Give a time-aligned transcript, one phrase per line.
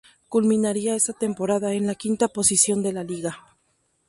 [0.29, 3.37] Culminaría esa temporada en la quinta posición de la liga.